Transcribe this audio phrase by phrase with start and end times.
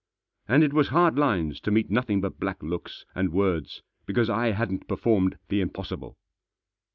[0.47, 4.47] And it was hard lines to meet nothing but black looks, and words, because I
[4.49, 6.17] hadn't performed the impossible.